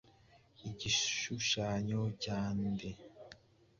[0.69, 2.89] Igishushanyo cya nde?